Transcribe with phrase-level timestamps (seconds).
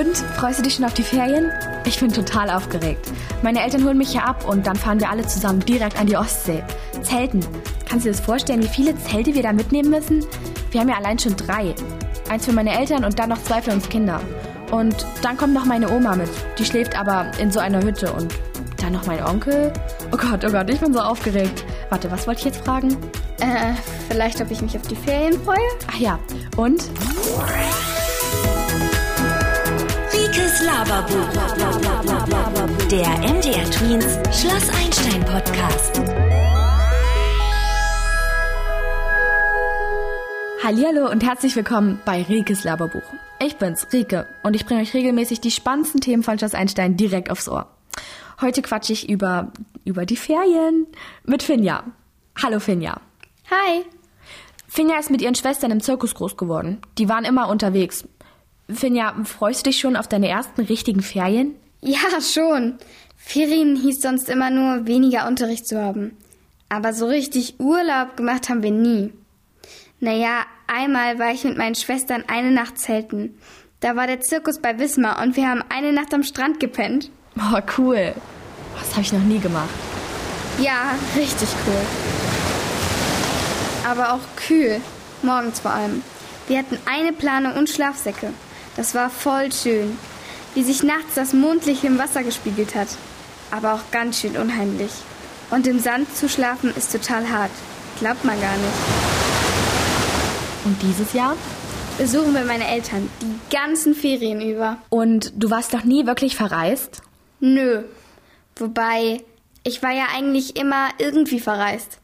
[0.00, 1.52] Und freust du dich schon auf die Ferien?
[1.84, 3.06] Ich bin total aufgeregt.
[3.42, 6.16] Meine Eltern holen mich hier ab und dann fahren wir alle zusammen direkt an die
[6.16, 6.64] Ostsee.
[7.02, 7.40] Zelten.
[7.86, 10.24] Kannst du dir das vorstellen, wie viele Zelte wir da mitnehmen müssen?
[10.70, 11.74] Wir haben ja allein schon drei.
[12.30, 14.22] Eins für meine Eltern und dann noch zwei für uns Kinder.
[14.70, 16.30] Und dann kommt noch meine Oma mit.
[16.58, 18.10] Die schläft aber in so einer Hütte.
[18.10, 18.32] Und
[18.78, 19.70] dann noch mein Onkel.
[20.12, 21.62] Oh Gott, oh Gott, ich bin so aufgeregt.
[21.90, 22.96] Warte, was wollte ich jetzt fragen?
[23.40, 23.74] Äh,
[24.08, 25.58] vielleicht, ob ich mich auf die Ferien freue?
[25.88, 26.18] Ach ja,
[26.56, 26.84] und?
[30.60, 31.28] Rikes Laberbuch.
[32.90, 36.00] Der MDR Tweens Schloss Einstein Podcast.
[40.62, 43.02] Hallihallo und herzlich willkommen bei Rikes Laberbuch.
[43.42, 47.30] Ich bin's, Rike, und ich bringe euch regelmäßig die spannendsten Themen von Schloss Einstein direkt
[47.30, 47.68] aufs Ohr.
[48.40, 49.52] Heute quatsche ich über,
[49.84, 50.86] über die Ferien
[51.24, 51.84] mit Finja.
[52.42, 53.00] Hallo Finja.
[53.50, 53.84] Hi.
[54.68, 56.82] Finja ist mit ihren Schwestern im Zirkus groß geworden.
[56.98, 58.04] Die waren immer unterwegs.
[58.74, 61.54] Finja, freust du dich schon auf deine ersten richtigen Ferien?
[61.80, 62.78] Ja, schon.
[63.16, 66.16] Ferien hieß sonst immer nur weniger Unterricht zu haben.
[66.68, 69.12] Aber so richtig Urlaub gemacht haben wir nie.
[70.00, 73.36] Naja, einmal war ich mit meinen Schwestern eine Nacht zelten.
[73.80, 77.10] Da war der Zirkus bei Wismar und wir haben eine Nacht am Strand gepennt.
[77.36, 78.14] Oh, cool.
[78.78, 79.68] Das habe ich noch nie gemacht.
[80.60, 81.80] Ja, richtig cool.
[83.88, 84.80] Aber auch kühl.
[85.22, 86.02] Morgens vor allem.
[86.48, 88.32] Wir hatten eine Plane und Schlafsäcke.
[88.76, 89.98] Das war voll schön.
[90.54, 92.88] Wie sich nachts das Mondlicht im Wasser gespiegelt hat.
[93.50, 94.90] Aber auch ganz schön unheimlich.
[95.50, 97.50] Und im Sand zu schlafen ist total hart.
[97.98, 99.20] Glaubt man gar nicht.
[100.64, 101.36] Und dieses Jahr?
[101.98, 104.78] Besuchen wir meine Eltern die ganzen Ferien über.
[104.88, 107.02] Und du warst doch nie wirklich verreist?
[107.40, 107.82] Nö.
[108.56, 109.22] Wobei,
[109.64, 111.98] ich war ja eigentlich immer irgendwie verreist.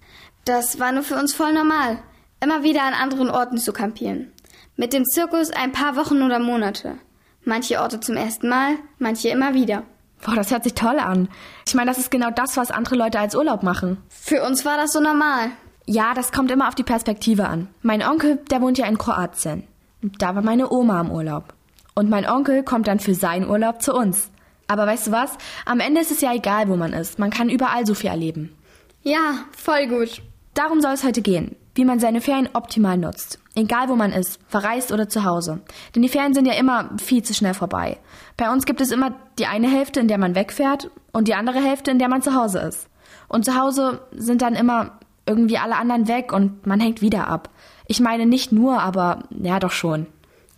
[0.45, 1.99] Das war nur für uns voll normal,
[2.43, 4.33] immer wieder an anderen Orten zu kampieren.
[4.79, 6.97] Mit dem Zirkus ein paar Wochen oder Monate.
[7.45, 9.85] Manche Orte zum ersten Mal, manche immer wieder.
[10.23, 11.29] Boah, das hört sich toll an.
[11.67, 13.97] Ich meine, das ist genau das, was andere Leute als Urlaub machen.
[14.11, 15.51] Für uns war das so normal.
[15.87, 17.69] Ja, das kommt immer auf die Perspektive an.
[17.81, 19.65] Mein Onkel, der wohnt ja in Kroatien.
[20.03, 21.55] Da war meine Oma im Urlaub.
[21.95, 24.31] Und mein Onkel kommt dann für seinen Urlaub zu uns.
[24.69, 25.31] Aber weißt du was?
[25.65, 27.19] Am Ende ist es ja egal, wo man ist.
[27.19, 28.55] Man kann überall so viel erleben.
[29.03, 30.21] Ja, voll gut.
[30.53, 33.39] Darum soll es heute gehen, wie man seine Ferien optimal nutzt.
[33.55, 35.61] Egal wo man ist, verreist oder zu Hause.
[35.95, 37.99] Denn die Ferien sind ja immer viel zu schnell vorbei.
[38.37, 41.63] Bei uns gibt es immer die eine Hälfte, in der man wegfährt und die andere
[41.63, 42.89] Hälfte, in der man zu Hause ist.
[43.29, 47.51] Und zu Hause sind dann immer irgendwie alle anderen weg und man hängt wieder ab.
[47.87, 50.07] Ich meine nicht nur, aber ja doch schon.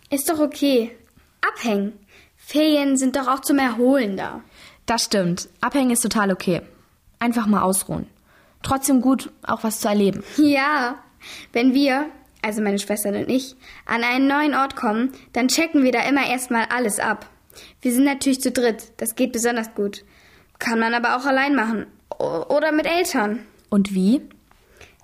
[0.09, 0.95] Ist doch okay.
[1.41, 1.93] Abhängen.
[2.35, 4.41] Ferien sind doch auch zum Erholen da.
[4.85, 5.49] Das stimmt.
[5.61, 6.61] Abhängen ist total okay.
[7.19, 8.07] Einfach mal ausruhen.
[8.63, 10.23] Trotzdem gut, auch was zu erleben.
[10.37, 10.95] Ja.
[11.53, 12.05] Wenn wir,
[12.41, 16.29] also meine Schwestern und ich, an einen neuen Ort kommen, dann checken wir da immer
[16.29, 17.29] erstmal alles ab.
[17.81, 18.91] Wir sind natürlich zu dritt.
[18.97, 20.03] Das geht besonders gut.
[20.59, 21.87] Kann man aber auch allein machen.
[22.17, 23.45] Oder mit Eltern.
[23.69, 24.21] Und wie?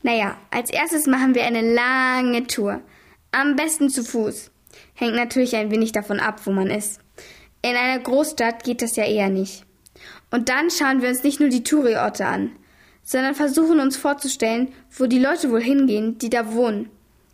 [0.03, 2.81] Naja, als erstes machen wir eine lange Tour.
[3.31, 4.51] Am besten zu Fuß.
[4.93, 6.99] Hängt natürlich ein wenig davon ab, wo man ist.
[7.61, 9.65] In einer Großstadt geht das ja eher nicht.
[10.31, 12.51] Und dann schauen wir uns nicht nur die Touri-Orte an,
[13.05, 16.89] sondern versuchen uns vorzustellen, wo die Leute wohl hingehen, die da wohnen.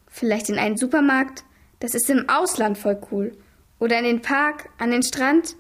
[0.08, 1.44] Vielleicht in einen Supermarkt,
[1.80, 3.32] das ist im Ausland voll cool.
[3.80, 5.56] Oder in den Park, an den Strand,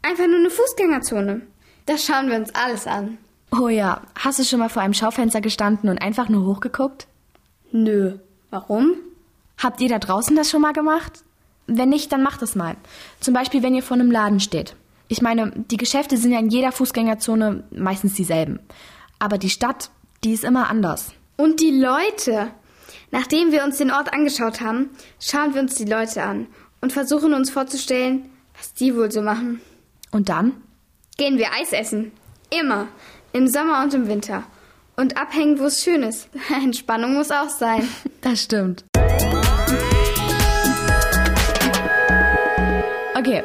[0.00, 1.42] einfach nur eine Fußgängerzone.
[1.84, 3.18] Da schauen wir uns alles an.
[3.52, 7.06] Oh ja, hast du schon mal vor einem Schaufenster gestanden und einfach nur hochgeguckt?
[7.72, 8.18] Nö.
[8.50, 8.94] Warum?
[9.58, 11.24] Habt ihr da draußen das schon mal gemacht?
[11.66, 12.76] Wenn nicht, dann macht es mal.
[13.20, 14.76] Zum Beispiel, wenn ihr vor einem Laden steht.
[15.08, 18.60] Ich meine, die Geschäfte sind ja in jeder Fußgängerzone meistens dieselben.
[19.18, 19.90] Aber die Stadt,
[20.24, 21.12] die ist immer anders.
[21.36, 22.50] Und die Leute.
[23.10, 24.90] Nachdem wir uns den Ort angeschaut haben,
[25.20, 26.48] schauen wir uns die Leute an
[26.80, 29.60] und versuchen uns vorzustellen, was die wohl so machen.
[30.10, 30.52] Und dann?
[31.16, 32.12] Gehen wir Eis essen.
[32.50, 32.88] Immer.
[33.32, 34.42] Im Sommer und im Winter.
[34.96, 36.28] Und abhängen, wo es schön ist.
[36.62, 37.88] Entspannung muss auch sein.
[38.22, 38.84] Das stimmt.
[43.14, 43.44] Okay,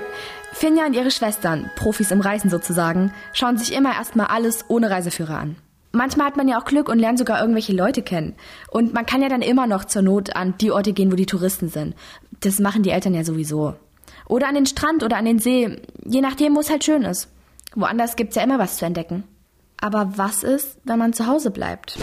[0.62, 5.40] Finja und ihre Schwestern, Profis im Reisen sozusagen, schauen sich immer erstmal alles ohne Reiseführer
[5.40, 5.56] an.
[5.92, 8.36] Manchmal hat man ja auch Glück und lernt sogar irgendwelche Leute kennen.
[8.70, 11.26] Und man kann ja dann immer noch zur Not an die Orte gehen, wo die
[11.26, 11.96] Touristen sind.
[12.42, 13.74] Das machen die Eltern ja sowieso.
[14.28, 17.28] Oder an den Strand oder an den See, je nachdem, wo es halt schön ist.
[17.74, 19.24] Woanders gibt's ja immer was zu entdecken.
[19.82, 21.98] Aber was ist, wenn man zu Hause bleibt?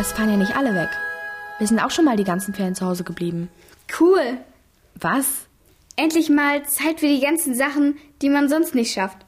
[0.00, 0.90] Es fahren ja nicht alle weg.
[1.58, 3.50] Wir sind auch schon mal die ganzen Ferien zu Hause geblieben.
[4.00, 4.38] Cool.
[4.96, 5.46] Was?
[6.00, 9.18] Endlich mal Zeit für die ganzen Sachen, die man sonst nicht schafft.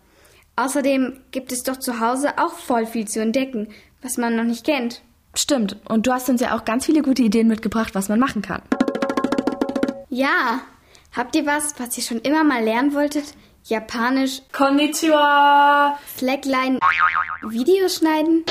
[0.57, 3.69] Außerdem gibt es doch zu Hause auch voll viel zu entdecken,
[4.01, 5.03] was man noch nicht kennt.
[5.35, 5.77] Stimmt.
[5.89, 8.63] Und du hast uns ja auch ganz viele gute Ideen mitgebracht, was man machen kann.
[10.09, 10.61] Ja,
[11.15, 13.35] Habt ihr was, was ihr schon immer mal lernen wolltet?
[13.65, 15.99] Japanisch, Konnichiwa.
[16.17, 16.79] Slackline,
[17.43, 18.45] Videos schneiden?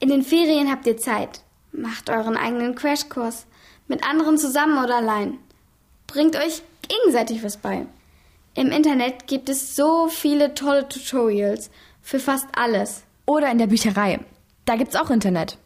[0.00, 1.42] In den Ferien habt ihr Zeit.
[1.70, 3.46] Macht euren eigenen Crashkurs.
[3.86, 5.38] Mit anderen zusammen oder allein.
[6.06, 7.86] Bringt euch gegenseitig was bei.
[8.54, 11.70] Im Internet gibt es so viele tolle Tutorials
[12.00, 13.02] für fast alles.
[13.26, 14.20] Oder in der Bücherei.
[14.64, 15.58] Da gibt's auch Internet.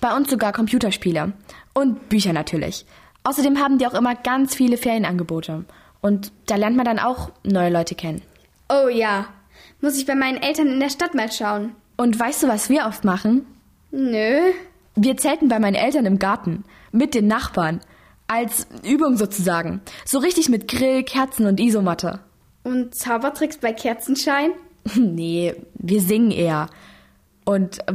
[0.00, 1.32] Bei uns sogar Computerspiele.
[1.74, 2.84] Und Bücher natürlich.
[3.24, 5.64] Außerdem haben die auch immer ganz viele Ferienangebote.
[6.00, 8.22] Und da lernt man dann auch neue Leute kennen.
[8.68, 9.26] Oh ja,
[9.80, 11.76] muss ich bei meinen Eltern in der Stadt mal schauen.
[11.96, 13.46] Und weißt du, was wir oft machen?
[13.90, 14.52] Nö.
[14.96, 16.64] Wir zelten bei meinen Eltern im Garten.
[16.90, 17.80] Mit den Nachbarn.
[18.28, 19.80] Als Übung sozusagen.
[20.04, 22.20] So richtig mit Grill, Kerzen und Isomatte.
[22.64, 24.52] Und Zaubertricks bei Kerzenschein?
[24.94, 26.68] nee, wir singen eher.
[27.44, 27.94] Und äh,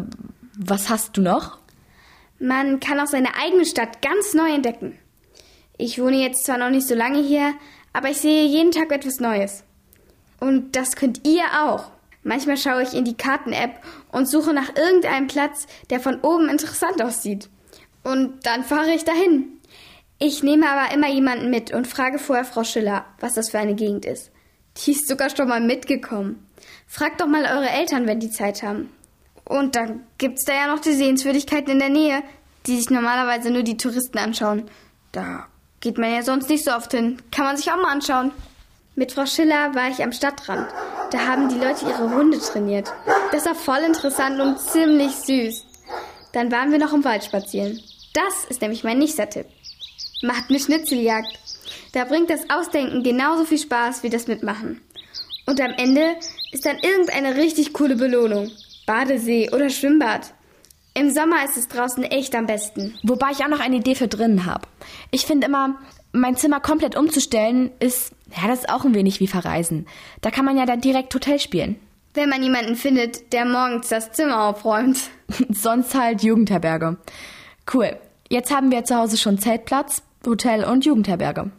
[0.58, 1.58] was hast du noch?
[2.40, 4.98] Man kann auch seine eigene Stadt ganz neu entdecken.
[5.78, 7.54] Ich wohne jetzt zwar noch nicht so lange hier,
[7.94, 9.64] aber ich sehe jeden Tag etwas Neues.
[10.40, 11.92] Und das könnt ihr auch.
[12.24, 13.82] Manchmal schaue ich in die Karten-App
[14.12, 17.50] und suche nach irgendeinem Platz, der von oben interessant aussieht.
[18.04, 19.57] Und dann fahre ich dahin.
[20.20, 23.76] Ich nehme aber immer jemanden mit und frage vorher Frau Schiller, was das für eine
[23.76, 24.32] Gegend ist.
[24.78, 26.48] Die ist sogar schon mal mitgekommen.
[26.88, 28.90] Fragt doch mal eure Eltern, wenn die Zeit haben.
[29.46, 32.24] Und dann gibt's da ja noch die Sehenswürdigkeiten in der Nähe,
[32.66, 34.70] die sich normalerweise nur die Touristen anschauen.
[35.12, 35.48] Da
[35.80, 37.22] geht man ja sonst nicht so oft hin.
[37.32, 38.32] Kann man sich auch mal anschauen.
[38.96, 40.68] Mit Frau Schiller war ich am Stadtrand.
[41.12, 42.92] Da haben die Leute ihre Hunde trainiert.
[43.32, 45.66] Das war voll interessant und ziemlich süß.
[46.34, 47.80] Dann waren wir noch im Wald spazieren.
[48.14, 49.46] Das ist nämlich mein nächster Tipp.
[50.22, 51.40] Macht eine Schnitzeljagd.
[51.94, 54.82] Da bringt das Ausdenken genauso viel Spaß wie das Mitmachen.
[55.46, 56.16] Und am Ende
[56.52, 58.52] ist dann irgendeine richtig coole Belohnung.
[58.86, 60.34] Badesee oder Schwimmbad.
[60.94, 62.98] Im Sommer ist es draußen echt am besten.
[63.04, 64.68] Wobei ich auch noch eine Idee für drinnen habe.
[65.12, 65.78] Ich finde immer,
[66.12, 69.88] mein Zimmer komplett umzustellen ist, ja, das ist auch ein wenig wie verreisen.
[70.22, 71.80] Da kann man ja dann direkt Hotel spielen.
[72.14, 74.98] Wenn man jemanden findet, der morgens das Zimmer aufräumt.
[75.50, 76.98] Sonst halt Jugendherberge.
[77.72, 77.96] Cool.
[78.30, 81.52] Jetzt haben wir zu Hause schon Zeltplatz, Hotel und Jugendherberge.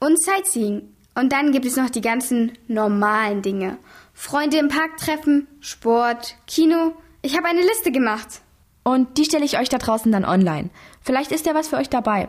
[0.00, 0.94] Und Sightseeing.
[1.14, 3.78] Und dann gibt es noch die ganzen normalen Dinge.
[4.12, 6.92] Freunde im Park treffen, Sport, Kino.
[7.22, 8.40] Ich habe eine Liste gemacht.
[8.82, 10.70] Und die stelle ich euch da draußen dann online.
[11.00, 12.28] Vielleicht ist ja was für euch dabei.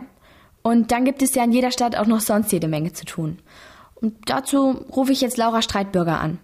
[0.62, 3.40] Und dann gibt es ja in jeder Stadt auch noch sonst jede Menge zu tun.
[3.96, 6.40] Und dazu rufe ich jetzt Laura Streitbürger an.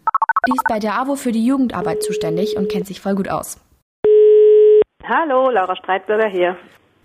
[0.47, 3.59] Die ist bei der AWO für die Jugendarbeit zuständig und kennt sich voll gut aus.
[5.03, 6.57] Hallo, Laura Streitbürger hier.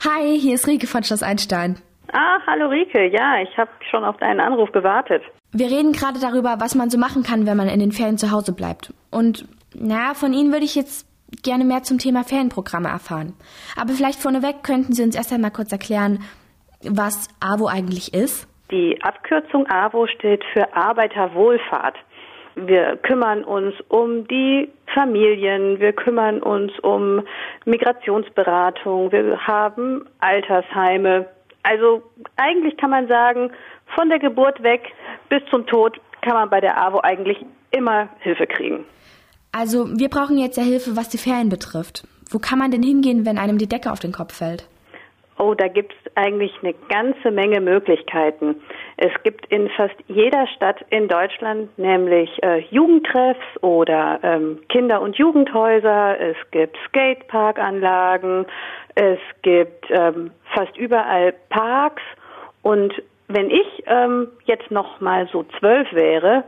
[0.04, 1.80] Hi, hier ist Rike von Schloss Einstein.
[2.12, 3.08] Ah, hallo Rike.
[3.08, 5.22] Ja, ich habe schon auf deinen Anruf gewartet.
[5.52, 8.30] Wir reden gerade darüber, was man so machen kann, wenn man in den Ferien zu
[8.30, 8.92] Hause bleibt.
[9.10, 11.06] Und na, von Ihnen würde ich jetzt
[11.42, 13.34] gerne mehr zum Thema Ferienprogramme erfahren.
[13.80, 16.20] Aber vielleicht vorneweg könnten Sie uns erst einmal kurz erklären,
[16.82, 18.48] was AWO eigentlich ist.
[18.70, 21.96] Die Abkürzung AWO steht für Arbeiterwohlfahrt.
[22.56, 27.22] Wir kümmern uns um die Familien, wir kümmern uns um
[27.66, 31.26] Migrationsberatung, wir haben Altersheime.
[31.68, 32.02] Also
[32.36, 33.50] eigentlich kann man sagen,
[33.96, 34.82] von der Geburt weg
[35.28, 37.38] bis zum Tod kann man bei der AWO eigentlich
[37.72, 38.84] immer Hilfe kriegen.
[39.50, 42.06] Also wir brauchen jetzt ja Hilfe, was die Ferien betrifft.
[42.30, 44.68] Wo kann man denn hingehen, wenn einem die Decke auf den Kopf fällt?
[45.38, 48.56] Oh, da gibt es eigentlich eine ganze Menge Möglichkeiten.
[48.98, 55.16] Es gibt in fast jeder Stadt in Deutschland nämlich äh, Jugendtreffs oder ähm, Kinder- und
[55.16, 56.18] Jugendhäuser.
[56.18, 58.46] Es gibt Skateparkanlagen.
[58.94, 62.02] Es gibt ähm, fast überall Parks.
[62.62, 62.94] Und
[63.28, 66.44] wenn ich ähm, jetzt noch mal so zwölf wäre,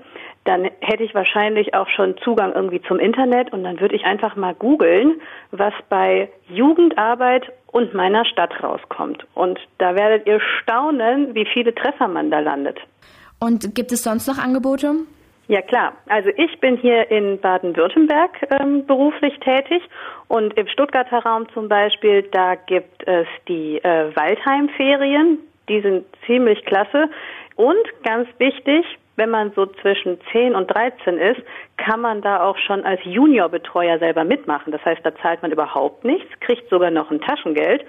[0.49, 4.35] dann hätte ich wahrscheinlich auch schon Zugang irgendwie zum Internet und dann würde ich einfach
[4.35, 9.27] mal googeln, was bei Jugendarbeit und meiner Stadt rauskommt.
[9.35, 12.79] Und da werdet ihr staunen, wie viele Treffer man da landet.
[13.39, 14.95] Und gibt es sonst noch Angebote?
[15.49, 19.83] Ja klar, also ich bin hier in Baden-Württemberg ähm, beruflich tätig
[20.29, 25.39] und im Stuttgarter Raum zum Beispiel, da gibt es die äh, Waldheimferien,
[25.69, 27.11] die sind ziemlich klasse
[27.57, 28.85] und ganz wichtig,
[29.19, 31.41] wenn man so zwischen 10 und 13 ist,
[31.77, 34.71] kann man da auch schon als Juniorbetreuer selber mitmachen.
[34.71, 37.85] Das heißt, da zahlt man überhaupt nichts, kriegt sogar noch ein Taschengeld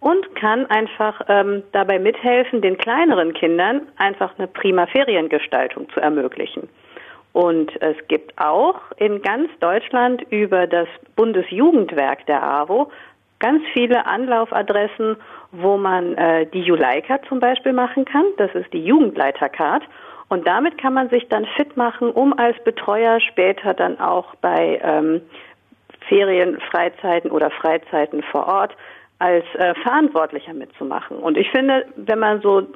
[0.00, 6.68] und kann einfach ähm, dabei mithelfen, den kleineren Kindern einfach eine prima Feriengestaltung zu ermöglichen.
[7.32, 12.90] Und es gibt auch in ganz Deutschland über das Bundesjugendwerk der AWO
[13.38, 15.16] ganz viele Anlaufadressen,
[15.52, 18.24] wo man äh, die Juleika zum Beispiel machen kann.
[18.38, 19.82] Das ist die Jugendleitercard.
[20.28, 24.80] Und damit kann man sich dann fit machen, um als Betreuer später dann auch bei
[24.82, 25.20] ähm,
[26.08, 28.76] Ferien, Freizeiten oder Freizeiten vor Ort
[29.18, 31.18] als äh, Verantwortlicher mitzumachen.
[31.18, 32.66] Und ich finde, wenn man so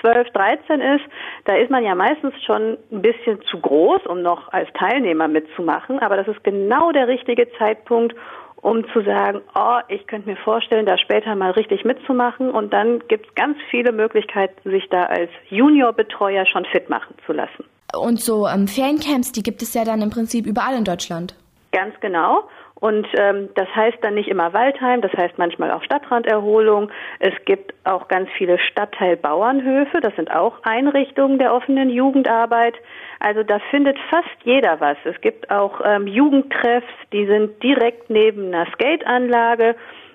[0.00, 1.04] 12, 13 ist,
[1.44, 5.98] da ist man ja meistens schon ein bisschen zu groß, um noch als Teilnehmer mitzumachen.
[6.00, 8.14] Aber das ist genau der richtige Zeitpunkt,
[8.62, 12.50] um zu sagen, oh, ich könnte mir vorstellen, da später mal richtig mitzumachen.
[12.50, 17.32] Und dann gibt es ganz viele Möglichkeiten, sich da als Juniorbetreuer schon fit machen zu
[17.32, 17.64] lassen.
[17.94, 21.34] Und so ähm, Feriencamps, die gibt es ja dann im Prinzip überall in Deutschland.
[21.72, 22.48] Ganz genau.
[22.78, 26.90] Und ähm, das heißt dann nicht immer Waldheim, das heißt manchmal auch Stadtranderholung.
[27.20, 32.74] Es gibt auch ganz viele Stadtteilbauernhöfe, das sind auch Einrichtungen der offenen Jugendarbeit.
[33.18, 34.98] Also da findet fast jeder was.
[35.04, 39.74] Es gibt auch ähm, Jugendtreffs, die sind direkt neben einer Skateanlage.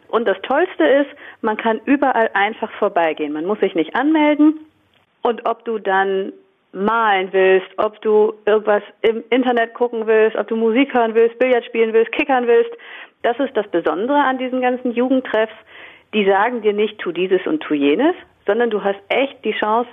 [0.10, 1.10] Und das Tollste ist,
[1.42, 3.34] man kann überall einfach vorbeigehen.
[3.34, 4.60] Man muss sich nicht anmelden.
[5.24, 6.34] Und ob du dann
[6.74, 11.66] malen willst, ob du irgendwas im Internet gucken willst, ob du Musik hören willst, Billard
[11.66, 12.72] spielen willst, kickern willst.
[13.24, 15.54] Das ist das Besondere an diesen ganzen Jugendtreffs.
[16.14, 19.90] Die sagen dir nicht, tu dieses und tu jenes, sondern du hast echt die Chance,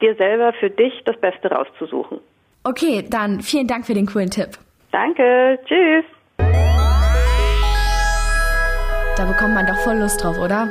[0.00, 2.18] dir selber für dich das Beste rauszusuchen.
[2.64, 4.50] Okay, dann vielen Dank für den coolen Tipp.
[4.90, 6.04] Danke, tschüss.
[9.16, 10.68] Da bekommt man doch voll Lust drauf, oder?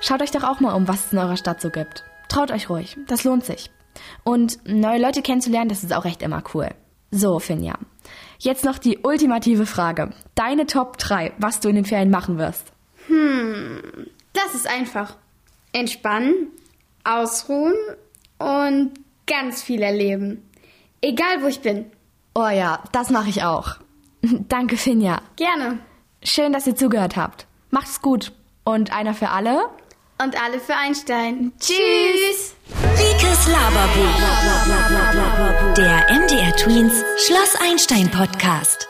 [0.00, 2.04] Schaut euch doch auch mal um, was es in eurer Stadt so gibt.
[2.28, 3.70] Traut euch ruhig, das lohnt sich.
[4.22, 6.70] Und neue Leute kennenzulernen, das ist auch echt immer cool.
[7.10, 7.74] So, Finja.
[8.38, 10.10] Jetzt noch die ultimative Frage.
[10.34, 12.72] Deine Top 3, was du in den Ferien machen wirst.
[13.06, 13.80] Hm,
[14.32, 15.16] das ist einfach.
[15.72, 16.48] Entspannen,
[17.04, 17.74] ausruhen
[18.38, 18.92] und
[19.26, 20.42] ganz viel erleben.
[21.00, 21.86] Egal wo ich bin.
[22.34, 23.76] Oh ja, das mache ich auch.
[24.48, 25.20] Danke, Finja.
[25.36, 25.78] Gerne.
[26.22, 27.46] Schön, dass ihr zugehört habt.
[27.70, 28.32] Macht's gut.
[28.64, 29.68] Und einer für alle.
[30.22, 31.52] Und alle für Einstein.
[31.58, 32.54] Tschüss.
[32.96, 34.14] Rikes Laberbuch.
[35.76, 36.94] Der MDR Tweens
[37.26, 38.88] Schloss Einstein Podcast.